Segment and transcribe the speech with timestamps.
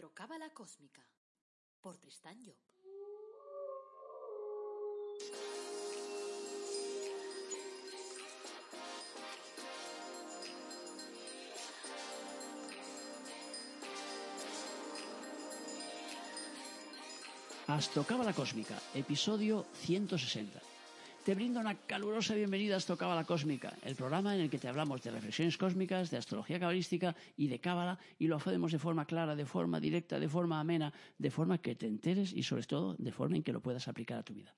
[0.00, 1.02] Astrocábala Cósmica
[1.82, 2.56] por Tristán Job.
[17.68, 20.69] Astrocábala Cósmica, episodio 160.
[21.30, 25.00] Te brindo una calurosa bienvenida a Astrocábala Cósmica, el programa en el que te hablamos
[25.00, 29.36] de reflexiones cósmicas, de astrología cabalística y de cábala, y lo hacemos de forma clara,
[29.36, 33.12] de forma directa, de forma amena, de forma que te enteres y sobre todo de
[33.12, 34.52] forma en que lo puedas aplicar a tu vida.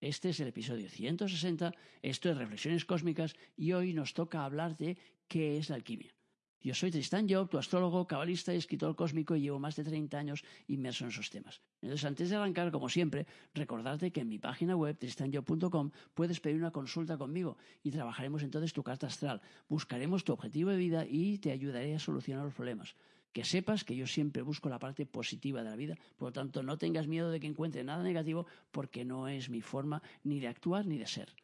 [0.00, 4.96] Este es el episodio 160, esto es Reflexiones Cósmicas y hoy nos toca hablar de
[5.28, 6.14] qué es la alquimia.
[6.64, 10.16] Yo soy Tristán Job, tu astrólogo, cabalista y escritor cósmico y llevo más de 30
[10.16, 11.60] años inmerso en esos temas.
[11.82, 16.56] Entonces, antes de arrancar, como siempre, recordarte que en mi página web, tristanjob.com, puedes pedir
[16.56, 19.42] una consulta conmigo y trabajaremos entonces tu carta astral.
[19.68, 22.96] Buscaremos tu objetivo de vida y te ayudaré a solucionar los problemas.
[23.34, 26.62] Que sepas que yo siempre busco la parte positiva de la vida, por lo tanto,
[26.62, 30.48] no tengas miedo de que encuentre nada negativo porque no es mi forma ni de
[30.48, 31.43] actuar ni de ser.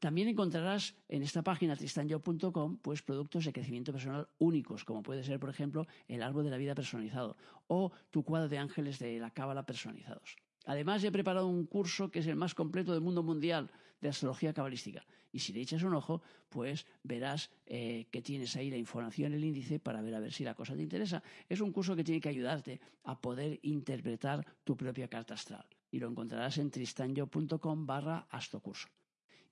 [0.00, 5.40] También encontrarás en esta página tristanyo.com pues productos de crecimiento personal únicos, como puede ser,
[5.40, 9.30] por ejemplo, el árbol de la vida personalizado o tu cuadro de ángeles de la
[9.30, 10.36] cábala personalizados.
[10.66, 14.52] Además, he preparado un curso que es el más completo del mundo mundial de astrología
[14.52, 15.06] cabalística.
[15.32, 19.44] Y si le echas un ojo, pues verás eh, que tienes ahí la información, el
[19.44, 21.22] índice, para ver a ver si la cosa te interesa.
[21.48, 25.64] Es un curso que tiene que ayudarte a poder interpretar tu propia carta astral.
[25.90, 28.88] Y lo encontrarás en tristanyo.com barra astrocurso.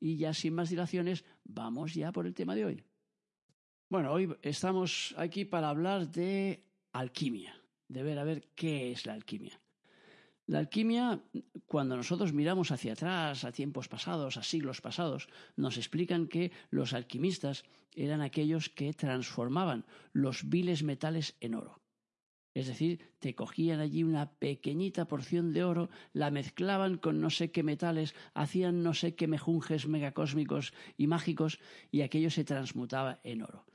[0.01, 2.85] Y ya sin más dilaciones, vamos ya por el tema de hoy.
[3.89, 7.55] Bueno, hoy estamos aquí para hablar de alquimia,
[7.89, 9.61] de ver a ver qué es la alquimia.
[10.47, 11.23] La alquimia,
[11.67, 16.93] cuando nosotros miramos hacia atrás, a tiempos pasados, a siglos pasados, nos explican que los
[16.93, 21.84] alquimistas eran aquellos que transformaban los viles metales en oro.
[22.55, 27.51] Es decir, te cogían allí una pequeñita porción de oro, la mezclaban con no sé
[27.51, 31.59] qué metales, hacían no sé qué mejunjes megacósmicos y mágicos
[31.91, 33.67] y aquello se transmutaba en oro.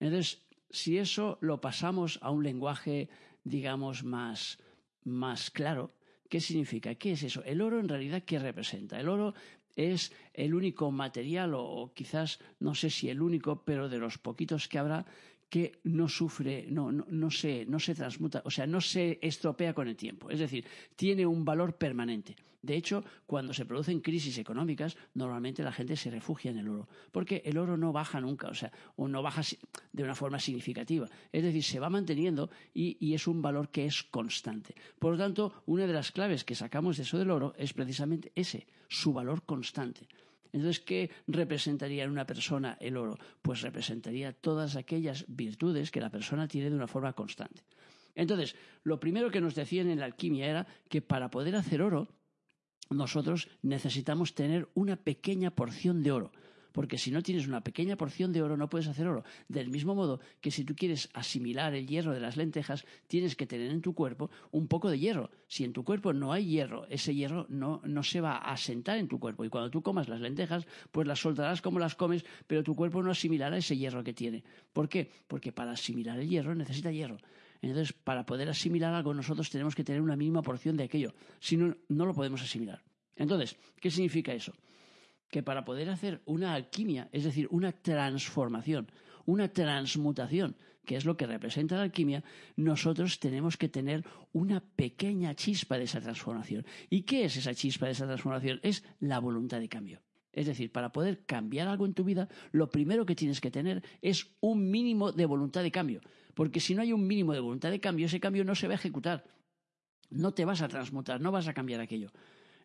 [0.00, 3.08] Entonces, si eso lo pasamos a un lenguaje,
[3.44, 4.58] digamos, más,
[5.04, 5.94] más claro,
[6.28, 6.96] ¿qué significa?
[6.96, 7.44] ¿Qué es eso?
[7.44, 8.98] El oro en realidad, ¿qué representa?
[8.98, 9.34] El oro
[9.76, 14.68] es el único material, o quizás no sé si el único, pero de los poquitos
[14.68, 15.06] que habrá,
[15.48, 19.74] que no sufre, no, no, no, se, no se transmuta, o sea, no se estropea
[19.74, 20.30] con el tiempo.
[20.30, 20.64] Es decir,
[20.96, 22.36] tiene un valor permanente.
[22.62, 26.88] De hecho, cuando se producen crisis económicas, normalmente la gente se refugia en el oro,
[27.12, 29.42] porque el oro no baja nunca, o sea, no baja
[29.92, 31.08] de una forma significativa.
[31.30, 34.74] Es decir, se va manteniendo y, y es un valor que es constante.
[34.98, 38.32] Por lo tanto, una de las claves que sacamos de eso del oro es precisamente
[38.34, 40.08] ese, su valor constante.
[40.56, 43.18] Entonces, ¿qué representaría en una persona el oro?
[43.42, 47.62] Pues representaría todas aquellas virtudes que la persona tiene de una forma constante.
[48.14, 52.08] Entonces, lo primero que nos decían en la alquimia era que para poder hacer oro,
[52.88, 56.32] nosotros necesitamos tener una pequeña porción de oro
[56.76, 59.24] porque si no tienes una pequeña porción de oro no puedes hacer oro.
[59.48, 63.46] Del mismo modo que si tú quieres asimilar el hierro de las lentejas, tienes que
[63.46, 65.30] tener en tu cuerpo un poco de hierro.
[65.48, 68.98] Si en tu cuerpo no hay hierro, ese hierro no, no se va a asentar
[68.98, 69.42] en tu cuerpo.
[69.42, 73.02] Y cuando tú comas las lentejas, pues las soltarás como las comes, pero tu cuerpo
[73.02, 74.44] no asimilará ese hierro que tiene.
[74.74, 75.10] ¿Por qué?
[75.28, 77.16] Porque para asimilar el hierro necesita hierro.
[77.62, 81.14] Entonces, para poder asimilar algo, nosotros tenemos que tener una mínima porción de aquello.
[81.40, 82.82] Si no, no lo podemos asimilar.
[83.16, 84.52] Entonces, ¿qué significa eso?
[85.28, 88.90] Que para poder hacer una alquimia, es decir, una transformación,
[89.24, 92.22] una transmutación, que es lo que representa la alquimia,
[92.54, 96.64] nosotros tenemos que tener una pequeña chispa de esa transformación.
[96.88, 98.60] ¿Y qué es esa chispa de esa transformación?
[98.62, 100.00] Es la voluntad de cambio.
[100.32, 103.82] Es decir, para poder cambiar algo en tu vida, lo primero que tienes que tener
[104.02, 106.00] es un mínimo de voluntad de cambio.
[106.34, 108.74] Porque si no hay un mínimo de voluntad de cambio, ese cambio no se va
[108.74, 109.24] a ejecutar.
[110.10, 112.12] No te vas a transmutar, no vas a cambiar aquello.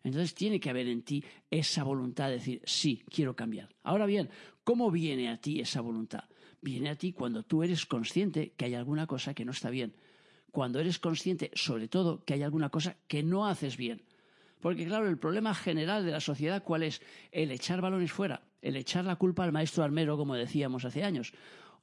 [0.04, 3.68] Entonces tiene que haber en ti esa voluntad de decir, sí, quiero cambiar.
[3.82, 4.30] Ahora bien,
[4.64, 6.24] ¿cómo viene a ti esa voluntad?
[6.60, 9.94] Viene a ti cuando tú eres consciente que hay alguna cosa que no está bien.
[10.50, 14.02] Cuando eres consciente, sobre todo, que hay alguna cosa que no haces bien.
[14.60, 17.02] Porque claro, el problema general de la sociedad, ¿cuál es?
[17.32, 21.32] El echar balones fuera, el echar la culpa al maestro armero, como decíamos hace años.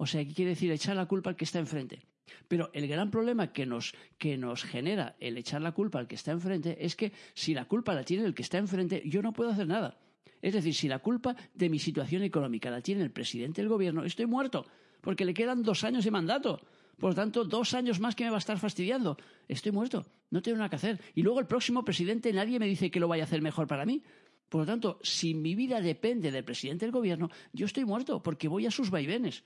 [0.02, 0.72] O sea, ¿qué quiere decir?
[0.72, 2.00] Echar la culpa al que está enfrente.
[2.48, 6.16] Pero el gran problema que nos, que nos genera el echar la culpa al que
[6.16, 9.34] está enfrente es que si la culpa la tiene el que está enfrente, yo no
[9.34, 10.00] puedo hacer nada.
[10.42, 14.06] Es decir, si la culpa de mi situación económica la tiene el presidente del gobierno,
[14.06, 14.66] estoy muerto,
[15.02, 16.62] porque le quedan dos años de mandato.
[16.98, 19.18] Por lo tanto, dos años más que me va a estar fastidiando.
[19.50, 21.02] Estoy muerto, no tengo nada que hacer.
[21.14, 23.86] Y luego el próximo presidente, nadie me dice que lo vaya a hacer mejor para
[23.86, 24.02] mí.
[24.48, 28.48] Por lo tanto, si mi vida depende del presidente del gobierno, yo estoy muerto, porque
[28.48, 29.44] voy a sus vaivenes.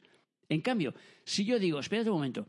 [0.50, 0.94] En cambio,
[1.24, 2.48] si yo digo, espérate un momento,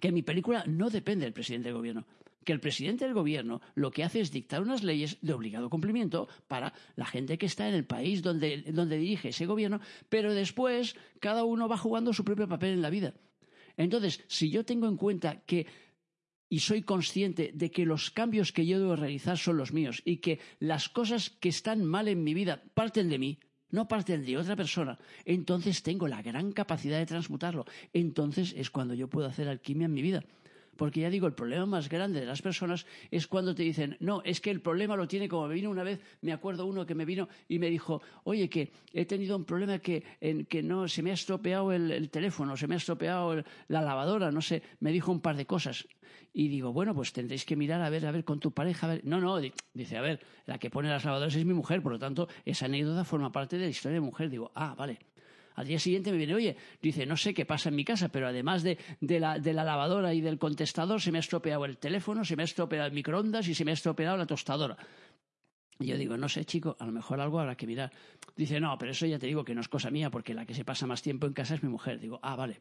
[0.00, 2.06] que mi película no depende del presidente del gobierno
[2.48, 6.28] que el presidente del gobierno lo que hace es dictar unas leyes de obligado cumplimiento
[6.46, 10.96] para la gente que está en el país donde, donde dirige ese gobierno, pero después
[11.20, 13.12] cada uno va jugando su propio papel en la vida.
[13.76, 15.66] Entonces, si yo tengo en cuenta que
[16.48, 20.16] y soy consciente de que los cambios que yo debo realizar son los míos y
[20.16, 23.38] que las cosas que están mal en mi vida parten de mí,
[23.70, 27.66] no parten de otra persona, entonces tengo la gran capacidad de transmutarlo.
[27.92, 30.24] Entonces es cuando yo puedo hacer alquimia en mi vida.
[30.78, 34.22] Porque ya digo, el problema más grande de las personas es cuando te dicen, no,
[34.24, 36.94] es que el problema lo tiene como me vino una vez, me acuerdo uno que
[36.94, 40.86] me vino y me dijo, oye, que he tenido un problema que, en que no,
[40.86, 44.92] se me ha estropeado el, teléfono, se me ha estropeado la lavadora, no sé, me
[44.92, 45.88] dijo un par de cosas.
[46.32, 48.86] Y digo, bueno, pues tendréis que mirar a ver, a ver con tu pareja.
[48.86, 49.04] A ver.
[49.04, 49.40] No, no,
[49.74, 52.66] dice, a ver, la que pone las lavadoras es mi mujer, por lo tanto, esa
[52.66, 54.30] anécdota forma parte de la historia de mujer.
[54.30, 55.00] Digo, ah, vale.
[55.58, 58.28] Al día siguiente me viene, oye, dice, no sé qué pasa en mi casa, pero
[58.28, 62.42] además de, la, lavadora y del contestador, se me ha estropeado el teléfono, se me
[62.42, 64.76] ha estropeado el microondas y se me ha estropeado la tostadora.
[65.80, 67.90] Y yo digo, no sé, chico, a lo mejor algo habrá que mirar.
[68.36, 70.54] Dice, no, pero eso ya te digo que no es cosa mía, porque la que
[70.54, 71.98] se pasa más tiempo en casa es mi mujer.
[71.98, 72.60] Digo, ah, vale.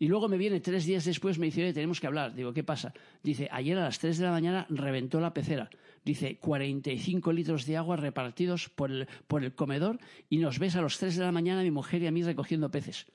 [0.00, 2.34] Y luego me viene tres días después, me dice, tenemos que hablar.
[2.34, 2.94] Digo, ¿qué pasa?
[3.22, 5.68] Dice, ayer a las tres de la mañana reventó la pecera.
[6.02, 9.98] Dice, 45 litros de agua repartidos por el, por el comedor
[10.30, 12.70] y nos ves a las tres de la mañana mi mujer y a mí recogiendo
[12.70, 13.08] peces.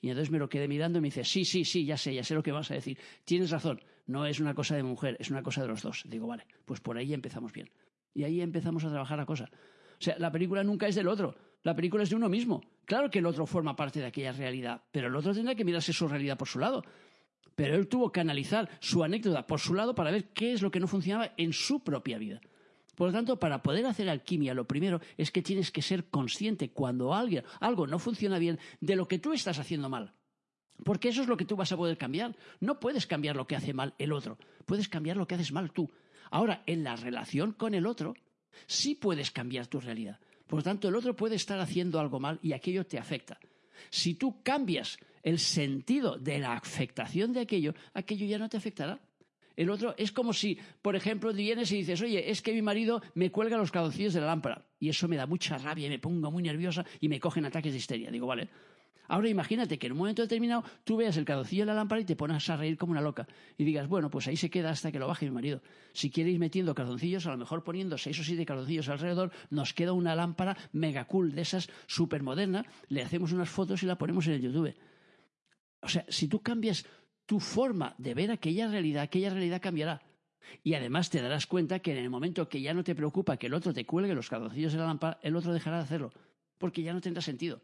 [0.00, 2.22] Y entonces me lo quedé mirando y me dice, sí, sí, sí, ya sé, ya
[2.22, 2.96] sé lo que vas a decir.
[3.24, 6.04] Tienes razón, no es una cosa de mujer, es una cosa de los dos.
[6.06, 7.68] Digo, vale, pues por ahí empezamos bien.
[8.14, 9.50] Y ahí empezamos a trabajar la cosa.
[9.98, 12.62] O sea, la película nunca es del otro, la película es de uno mismo.
[12.84, 15.92] Claro que el otro forma parte de aquella realidad, pero el otro tendrá que mirarse
[15.92, 16.82] su realidad por su lado.
[17.54, 20.70] Pero él tuvo que analizar su anécdota por su lado para ver qué es lo
[20.70, 22.40] que no funcionaba en su propia vida.
[22.94, 26.70] Por lo tanto, para poder hacer alquimia, lo primero es que tienes que ser consciente
[26.70, 30.14] cuando alguien, algo no funciona bien de lo que tú estás haciendo mal.
[30.84, 32.36] Porque eso es lo que tú vas a poder cambiar.
[32.60, 35.72] No puedes cambiar lo que hace mal el otro, puedes cambiar lo que haces mal
[35.72, 35.90] tú.
[36.30, 38.14] Ahora, en la relación con el otro,
[38.66, 40.18] sí puedes cambiar tu realidad.
[40.48, 43.38] Por lo tanto, el otro puede estar haciendo algo mal y aquello te afecta.
[43.90, 48.98] Si tú cambias el sentido de la afectación de aquello, aquello ya no te afectará.
[49.56, 53.02] El otro es como si, por ejemplo, vienes y dices, oye, es que mi marido
[53.14, 54.64] me cuelga los calzoncillos de la lámpara.
[54.80, 57.72] Y eso me da mucha rabia y me pongo muy nerviosa y me cogen ataques
[57.72, 58.10] de histeria.
[58.10, 58.48] Digo, vale,
[59.08, 62.04] Ahora imagínate que en un momento determinado tú veas el calzoncillo de la lámpara y
[62.04, 63.26] te pones a reír como una loca.
[63.56, 65.62] Y digas, bueno, pues ahí se queda hasta que lo baje mi marido.
[65.92, 69.72] Si quiere ir metiendo calzoncillos, a lo mejor poniendo seis o siete calzoncillos alrededor, nos
[69.72, 73.96] queda una lámpara mega cool de esas súper moderna, le hacemos unas fotos y la
[73.96, 74.74] ponemos en el YouTube.
[75.80, 76.84] O sea, si tú cambias
[77.24, 80.02] tu forma de ver aquella realidad, aquella realidad cambiará.
[80.62, 83.46] Y además te darás cuenta que en el momento que ya no te preocupa que
[83.46, 86.12] el otro te cuelgue los calzoncillos de la lámpara, el otro dejará de hacerlo,
[86.58, 87.60] porque ya no tendrá sentido.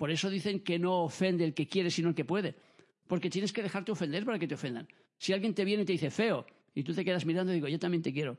[0.00, 2.54] Por eso dicen que no ofende el que quiere, sino el que puede.
[3.06, 4.88] Porque tienes que dejarte ofender para que te ofendan.
[5.18, 7.68] Si alguien te viene y te dice feo, y tú te quedas mirando y digo,
[7.68, 8.34] yo también te quiero.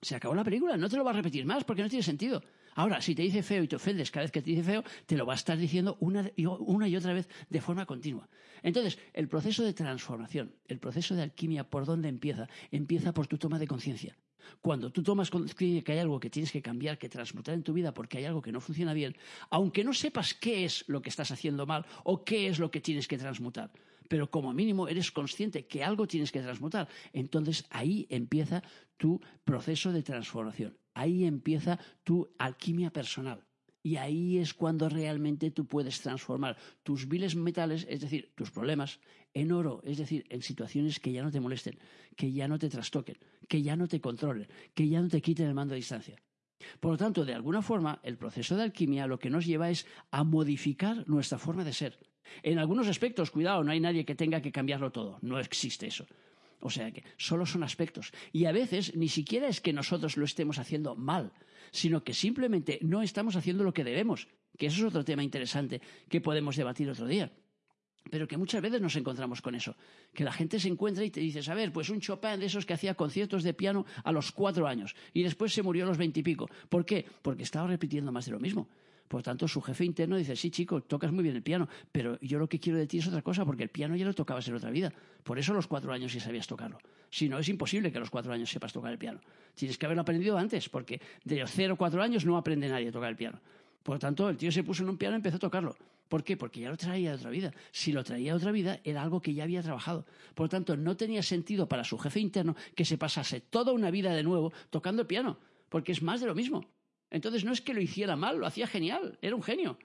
[0.00, 2.42] Se acabó la película, no te lo va a repetir más porque no tiene sentido.
[2.74, 5.14] Ahora, si te dice feo y te ofendes cada vez que te dice feo, te
[5.18, 8.26] lo va a estar diciendo una, una, y otra vez de forma continua.
[8.62, 12.48] Entonces, el proceso de transformación, el proceso de alquimia, ¿por dónde empieza?
[12.70, 14.16] Empieza por tu toma de conciencia.
[14.60, 17.72] Cuando tú tomas conciencia que hay algo que tienes que cambiar, que transmutar en tu
[17.72, 19.16] vida porque hay algo que no funciona bien,
[19.50, 22.80] aunque no sepas qué es lo que estás haciendo mal o qué es lo que
[22.80, 23.70] tienes que transmutar,
[24.08, 28.62] pero como mínimo eres consciente que algo tienes que transmutar, entonces ahí empieza
[28.96, 33.45] tu proceso de transformación, ahí empieza tu alquimia personal.
[33.86, 38.98] Y ahí es cuando realmente tú puedes transformar tus viles metales, es decir, tus problemas,
[39.32, 41.78] en oro, es decir, en situaciones que ya no te molesten,
[42.16, 43.16] que ya no te trastoquen,
[43.46, 46.16] que ya no te controlen, que ya no te quiten el mando a distancia.
[46.80, 49.86] Por lo tanto, de alguna forma, el proceso de alquimia lo que nos lleva es
[50.10, 51.96] a modificar nuestra forma de ser.
[52.42, 56.06] En algunos aspectos, cuidado, no hay nadie que tenga que cambiarlo todo, no existe eso.
[56.66, 58.10] O sea que solo son aspectos.
[58.32, 61.32] Y a veces ni siquiera es que nosotros lo estemos haciendo mal,
[61.70, 64.26] sino que simplemente no estamos haciendo lo que debemos,
[64.58, 67.30] que eso es otro tema interesante que podemos debatir otro día.
[68.10, 69.76] Pero que muchas veces nos encontramos con eso,
[70.12, 72.66] que la gente se encuentra y te dices, a ver, pues un Chopin de esos
[72.66, 75.98] que hacía conciertos de piano a los cuatro años y después se murió a los
[75.98, 76.48] veintipico.
[76.68, 77.06] ¿Por qué?
[77.22, 78.68] Porque estaba repitiendo más de lo mismo.
[79.08, 82.38] Por tanto, su jefe interno dice, sí, chico, tocas muy bien el piano, pero yo
[82.38, 84.54] lo que quiero de ti es otra cosa, porque el piano ya lo tocabas en
[84.54, 84.92] otra vida.
[85.22, 86.78] Por eso a los cuatro años ya sabías tocarlo.
[87.10, 89.20] Si no, es imposible que a los cuatro años sepas tocar el piano.
[89.54, 92.88] Tienes que haberlo aprendido antes, porque de los cero a cuatro años no aprende nadie
[92.88, 93.40] a tocar el piano.
[93.82, 95.76] Por lo tanto, el tío se puso en un piano y empezó a tocarlo.
[96.08, 96.36] ¿Por qué?
[96.36, 97.52] Porque ya lo traía de otra vida.
[97.72, 100.06] Si lo traía de otra vida, era algo que ya había trabajado.
[100.34, 103.90] Por lo tanto, no tenía sentido para su jefe interno que se pasase toda una
[103.90, 106.64] vida de nuevo tocando el piano, porque es más de lo mismo.
[107.16, 109.78] Entonces no es que lo hiciera mal, lo hacía genial, era un genio.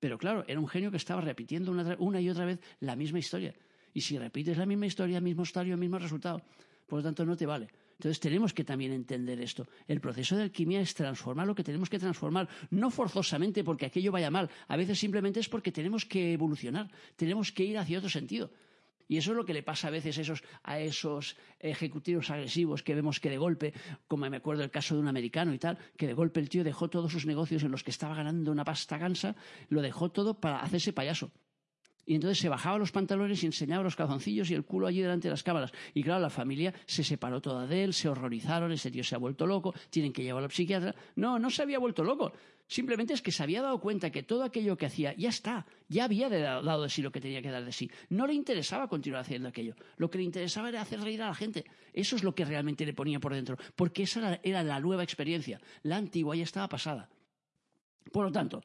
[0.00, 3.54] Pero claro, era un genio que estaba repitiendo una, y otra vez la misma historia.
[3.92, 6.42] Y si repites la misma historia, mismo estadio, mismo resultado,
[6.86, 7.68] por lo tanto no te vale.
[7.92, 9.66] Entonces tenemos que también entender esto.
[9.86, 14.12] El proceso de alquimia es transformar lo que tenemos que transformar, no forzosamente porque aquello
[14.12, 18.08] vaya mal, a veces simplemente es porque tenemos que evolucionar, tenemos que ir hacia otro
[18.08, 18.50] sentido.
[19.08, 22.82] Y eso es lo que le pasa a veces a esos, a esos ejecutivos agresivos
[22.82, 23.72] que vemos que de golpe,
[24.06, 26.62] como me acuerdo el caso de un americano y tal, que de golpe el tío
[26.62, 29.34] dejó todos sus negocios en los que estaba ganando una pasta gansa,
[29.70, 31.32] lo dejó todo para hacerse payaso.
[32.08, 35.28] Y entonces se bajaba los pantalones y enseñaba los calzoncillos y el culo allí delante
[35.28, 35.72] de las cámaras.
[35.92, 39.18] Y claro, la familia se separó toda de él, se horrorizaron, ese tío se ha
[39.18, 40.94] vuelto loco, tienen que llevarlo al psiquiatra.
[41.16, 42.32] No, no se había vuelto loco.
[42.66, 46.04] Simplemente es que se había dado cuenta que todo aquello que hacía ya está, ya
[46.04, 47.90] había dado de sí lo que tenía que dar de sí.
[48.08, 49.74] No le interesaba continuar haciendo aquello.
[49.98, 51.66] Lo que le interesaba era hacer reír a la gente.
[51.92, 55.60] Eso es lo que realmente le ponía por dentro, porque esa era la nueva experiencia.
[55.82, 57.10] La antigua ya estaba pasada.
[58.10, 58.62] Por lo tanto,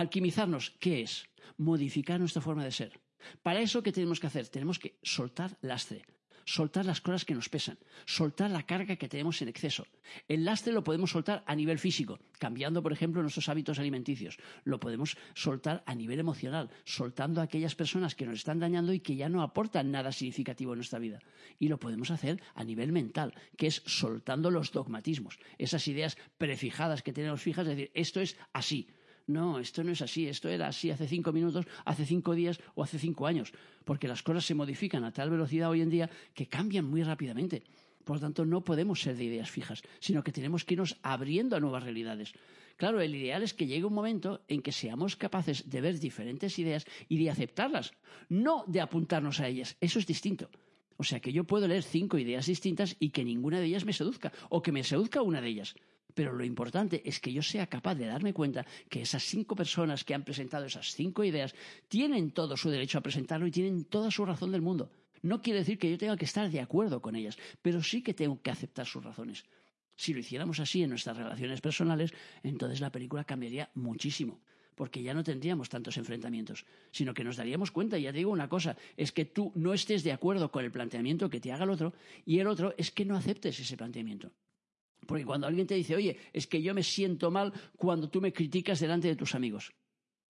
[0.00, 1.26] alquimizarnos, ¿qué es?
[1.56, 3.00] Modificar nuestra forma de ser.
[3.42, 4.48] Para eso, ¿qué tenemos que hacer?
[4.48, 6.04] Tenemos que soltar lastre
[6.46, 7.76] soltar las cosas que nos pesan,
[8.06, 9.84] soltar la carga que tenemos en exceso.
[10.28, 14.38] El lastre lo podemos soltar a nivel físico, cambiando, por ejemplo, nuestros hábitos alimenticios.
[14.62, 19.00] Lo podemos soltar a nivel emocional, soltando a aquellas personas que nos están dañando y
[19.00, 21.18] que ya no aportan nada significativo en nuestra vida.
[21.58, 27.02] Y lo podemos hacer a nivel mental, que es soltando los dogmatismos, esas ideas prefijadas
[27.02, 28.86] que tenemos fijas, es decir, esto es así
[29.26, 32.82] no, esto no es así, esto era así hace cinco minutos, hace cinco días o
[32.82, 33.52] hace cinco años,
[33.84, 37.64] porque las cosas se modifican a tal velocidad hoy en día que cambian muy rápidamente.
[38.04, 41.56] Por lo tanto, no podemos ser de ideas fijas, sino que tenemos que irnos abriendo
[41.56, 42.34] a nuevas realidades.
[42.76, 46.56] Claro, el ideal es que llegue un momento en que seamos capaces de ver diferentes
[46.60, 47.94] ideas y de aceptarlas,
[48.28, 49.76] no de apuntarnos a ellas.
[49.80, 50.50] Eso es distinto.
[50.98, 53.92] O sea que yo puedo leer cinco ideas distintas y que ninguna de ellas me
[53.92, 55.74] seduzca, o que me seduzca una de ellas.
[56.16, 60.02] Pero lo importante es que yo sea capaz de darme cuenta que esas cinco personas
[60.02, 61.54] que han presentado esas cinco ideas
[61.88, 64.90] tienen todo su derecho a presentarlo y tienen toda su razón del mundo.
[65.20, 68.14] No quiere decir que yo tenga que estar de acuerdo con ellas, pero sí que
[68.14, 69.44] tengo que aceptar sus razones.
[69.94, 74.40] Si lo hiciéramos así en nuestras relaciones personales, entonces la película cambiaría muchísimo
[74.74, 78.30] porque ya no tendríamos tantos enfrentamientos, sino que nos daríamos cuenta, y ya te digo
[78.30, 81.64] una cosa, es que tú no estés de acuerdo con el planteamiento que te haga
[81.64, 81.94] el otro,
[82.26, 84.32] y el otro es que no aceptes ese planteamiento.
[85.06, 88.32] Porque cuando alguien te dice, oye, es que yo me siento mal cuando tú me
[88.32, 89.72] criticas delante de tus amigos.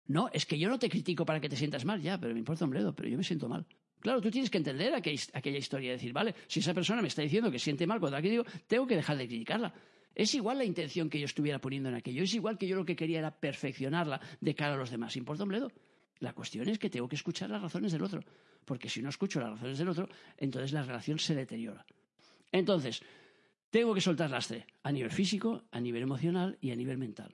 [0.07, 2.39] No, es que yo no te critico para que te sientas mal, ya, pero me
[2.39, 3.65] importa un bledo, pero yo me siento mal.
[3.99, 7.21] Claro, tú tienes que entender aquella, historia y decir, vale, si esa persona me está
[7.21, 9.73] diciendo que siente mal cuando aquí digo, tengo que dejar de criticarla.
[10.13, 12.83] Es igual la intención que yo estuviera poniendo en aquello, es igual que yo lo
[12.83, 15.15] que quería era perfeccionarla de cara a los demás.
[15.15, 15.71] ¿Importa un bledo?
[16.19, 18.21] La cuestión es que tengo que escuchar las razones del otro,
[18.65, 21.85] porque si no escucho las razones del otro, entonces la relación se deteriora.
[22.51, 23.01] Entonces,
[23.71, 27.31] tengo que soltar lastre a nivel físico, a nivel emocional y a nivel mental.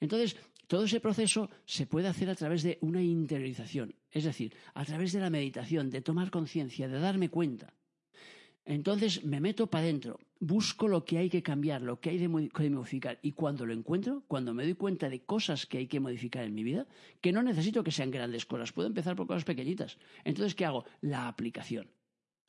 [0.00, 0.36] Entonces,
[0.68, 5.12] todo ese proceso se puede hacer a través de una interiorización, es decir, a través
[5.12, 7.74] de la meditación, de tomar conciencia, de darme cuenta.
[8.64, 12.28] Entonces me meto para adentro, busco lo que hay que cambiar, lo que hay que
[12.28, 16.44] modificar y cuando lo encuentro, cuando me doy cuenta de cosas que hay que modificar
[16.44, 16.86] en mi vida,
[17.22, 19.96] que no necesito que sean grandes cosas, puedo empezar por cosas pequeñitas.
[20.22, 20.84] Entonces, ¿qué hago?
[21.00, 21.88] La aplicación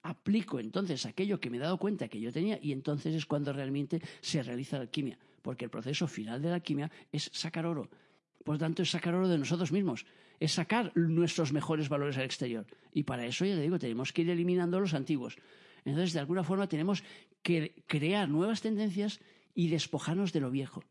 [0.03, 3.53] aplico entonces aquello que me he dado cuenta que yo tenía y entonces es cuando
[3.53, 7.89] realmente se realiza la alquimia, porque el proceso final de la alquimia es sacar oro.
[8.44, 10.06] Por tanto, es sacar oro de nosotros mismos,
[10.39, 12.65] es sacar nuestros mejores valores al exterior.
[12.94, 15.38] Y para eso, ya le digo, tenemos que ir eliminando los antiguos.
[15.84, 17.03] Entonces, de alguna forma, tenemos
[17.41, 19.20] que crear nuevas tendencias
[19.53, 20.84] y despojarnos de lo viejo.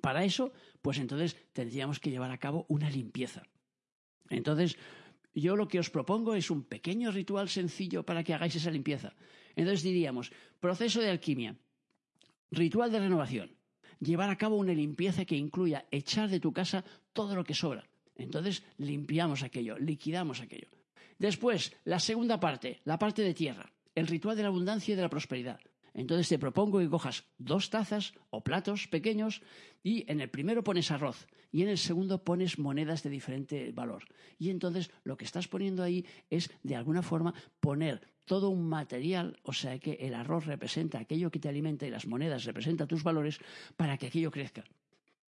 [0.00, 0.52] Para eso,
[0.82, 3.42] pues entonces tendríamos que llevar a cabo una limpieza.
[4.30, 4.76] Entonces,
[5.34, 9.14] yo lo que os propongo es un pequeño ritual sencillo para que hagáis esa limpieza.
[9.56, 11.56] Entonces diríamos, proceso de alquimia,
[12.50, 13.50] ritual de renovación,
[14.00, 17.88] llevar a cabo una limpieza que incluya echar de tu casa todo lo que sobra.
[18.16, 20.68] Entonces limpiamos aquello, liquidamos aquello.
[21.18, 25.02] Después, la segunda parte, la parte de tierra, el ritual de la abundancia y de
[25.02, 25.60] la prosperidad.
[25.94, 29.42] Entonces te propongo que cojas dos tazas o platos pequeños
[29.82, 34.02] y en el primero pones arroz y en el segundo pones monedas de diferente valor.
[34.40, 39.38] Y entonces lo que estás poniendo ahí es de alguna forma poner todo un material,
[39.44, 43.04] o sea que el arroz representa aquello que te alimenta y las monedas representan tus
[43.04, 43.38] valores
[43.76, 44.64] para que aquello crezca.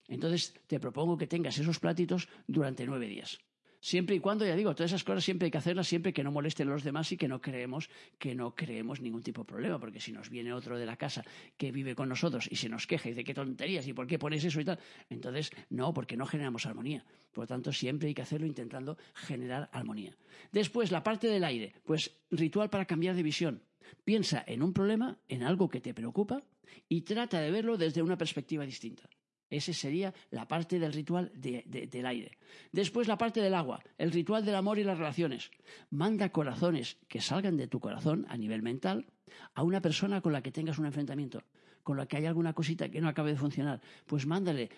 [0.08, 3.38] Entonces te propongo que tengas esos platitos durante nueve días.
[3.80, 6.32] Siempre y cuando, ya digo, todas esas cosas siempre hay que hacerlas siempre que no
[6.32, 9.78] molesten a los demás y que no creemos que no creemos ningún tipo de problema,
[9.78, 11.24] porque si nos viene otro de la casa
[11.56, 14.18] que vive con nosotros y se nos queja y dice qué tonterías y por qué
[14.18, 14.78] pones eso y tal,
[15.10, 17.04] entonces no, porque no generamos armonía.
[17.32, 20.16] Por lo tanto, siempre hay que hacerlo intentando generar armonía.
[20.52, 23.62] Después, la parte del aire, pues ritual para cambiar de visión.
[24.04, 26.42] Piensa en un problema, en algo que te preocupa
[26.88, 29.08] y trata de verlo desde una perspectiva distinta.
[29.48, 32.38] Esa sería la parte del ritual del aire.
[32.72, 35.50] Después la parte del agua, el ritual del amor y las relaciones.
[35.90, 39.06] Manda corazones que salgan de tu corazón a nivel mental
[39.54, 41.42] a una persona con la que tengas un enfrentamiento,
[41.82, 43.80] con la que haya alguna cosita que no acabe de funcionar.
[44.06, 44.70] Pues mándale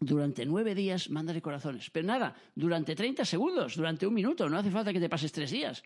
[0.00, 1.90] durante nueve días, mándale corazones.
[1.90, 5.50] Pero nada, durante 30 segundos, durante un minuto, no hace falta que te pases tres
[5.50, 5.82] días.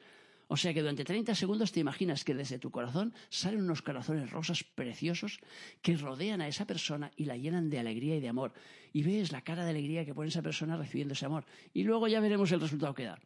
[0.52, 4.32] O sea que durante 30 segundos te imaginas que desde tu corazón salen unos corazones
[4.32, 5.38] rosas preciosos
[5.80, 8.52] que rodean a esa persona y la llenan de alegría y de amor.
[8.92, 11.44] Y ves la cara de alegría que pone esa persona recibiendo ese amor.
[11.72, 13.20] Y luego ya veremos el resultado que da.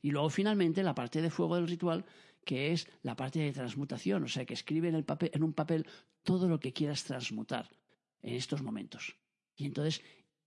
[0.00, 2.06] Y luego finalmente la parte de fuego del ritual,
[2.42, 5.86] que es la parte de transmutación, o sea que escribe en, en un papel
[6.22, 7.68] todo lo que quieras transmutar
[8.22, 9.14] en estos momentos.
[9.56, 10.02] Y entonces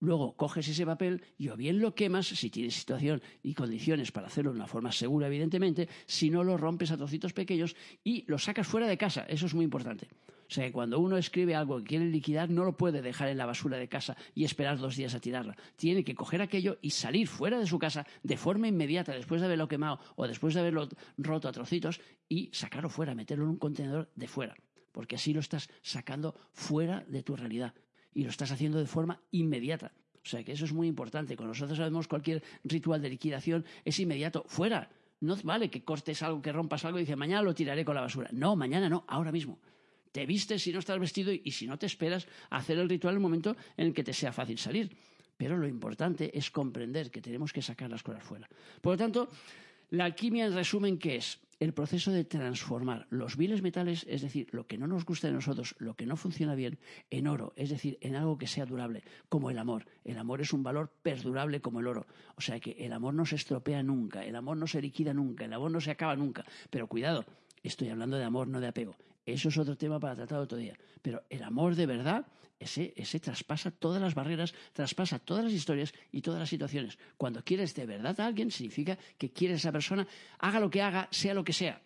[0.05, 4.27] Luego coges ese papel y o bien lo quemas si tienes situación y condiciones para
[4.27, 8.37] hacerlo de una forma segura, evidentemente, si no lo rompes a trocitos pequeños y lo
[8.37, 9.25] sacas fuera de casa.
[9.27, 10.07] Eso es muy importante.
[10.47, 13.39] O sea que cuando uno escribe algo que quiere liquidar, no lo puede dejar en
[13.39, 15.57] la basura de casa y esperar dos días a tirarla.
[15.75, 19.47] Tiene que coger aquello y salir fuera de su casa de forma inmediata, después de
[19.47, 23.57] haberlo quemado o después de haberlo roto a trocitos, y sacarlo fuera, meterlo en un
[23.57, 24.55] contenedor de fuera.
[24.91, 27.73] Porque así lo estás sacando fuera de tu realidad
[28.15, 29.91] y lo estás haciendo de forma inmediata.
[30.23, 31.35] O sea que eso es muy importante.
[31.35, 34.89] Cuando nosotros sabemos cualquier ritual de liquidación es inmediato, fuera.
[35.19, 38.01] No vale que cortes algo, que rompas algo y dices, mañana lo tiraré con la
[38.01, 38.29] basura.
[38.31, 39.59] No, mañana no, ahora mismo.
[40.11, 43.17] Te vistes si no estás vestido y si no te esperas hacer el ritual en
[43.17, 44.95] el momento en el que te sea fácil salir.
[45.37, 48.49] Pero lo importante es comprender que tenemos que sacar las cosas fuera.
[48.81, 49.29] Por lo tanto,
[49.91, 51.39] la alquimia en resumen, ¿qué es?
[51.59, 55.33] El proceso de transformar los viles metales, es decir, lo que no nos gusta de
[55.33, 59.03] nosotros, lo que no funciona bien, en oro, es decir, en algo que sea durable,
[59.29, 59.85] como el amor.
[60.03, 62.05] El amor es un valor perdurable como el oro.
[62.35, 65.45] O sea que el amor no se estropea nunca, el amor no se liquida nunca,
[65.45, 66.45] el amor no se acaba nunca.
[66.69, 67.25] Pero cuidado,
[67.63, 68.95] estoy hablando de amor, no de apego.
[69.25, 70.77] Eso es otro tema para tratar otro día.
[71.01, 72.27] Pero el amor de verdad,
[72.59, 76.97] ese, ese traspasa todas las barreras, traspasa todas las historias y todas las situaciones.
[77.17, 80.07] Cuando quieres de verdad a alguien, significa que quieres a esa persona,
[80.39, 81.81] haga lo que haga, sea lo que sea.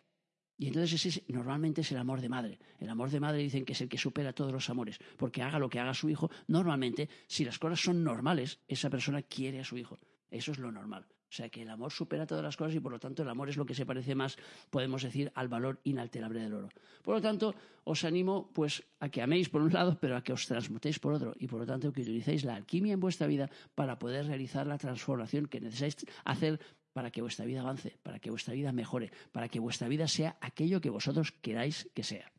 [0.58, 2.60] Y entonces ese normalmente es el amor de madre.
[2.80, 5.58] El amor de madre dicen que es el que supera todos los amores, porque haga
[5.58, 9.64] lo que haga su hijo, normalmente, si las cosas son normales, esa persona quiere a
[9.64, 9.98] su hijo.
[10.30, 11.08] Eso es lo normal.
[11.30, 13.50] O sea que el amor supera todas las cosas y por lo tanto el amor
[13.50, 14.38] es lo que se parece más,
[14.70, 16.70] podemos decir, al valor inalterable del oro.
[17.04, 20.34] Por lo tanto, os animo pues a que améis por un lado, pero a que
[20.34, 23.50] os transmutéis por otro y por lo tanto que utilicéis la alquimia en vuestra vida
[23.76, 26.60] para poder realizar la transformación que necesitáis hacer
[26.94, 30.38] para que vuestra vida avance, para que vuestra vida mejore, para que vuestra vida sea
[30.42, 32.32] aquello que vosotros queráis que sea.